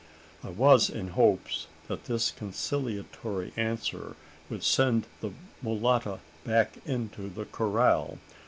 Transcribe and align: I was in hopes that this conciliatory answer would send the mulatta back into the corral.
I 0.43 0.49
was 0.49 0.89
in 0.89 1.09
hopes 1.09 1.67
that 1.87 2.05
this 2.05 2.31
conciliatory 2.31 3.53
answer 3.55 4.15
would 4.49 4.63
send 4.63 5.05
the 5.19 5.29
mulatta 5.61 6.21
back 6.43 6.71
into 6.87 7.29
the 7.29 7.45
corral. 7.45 8.17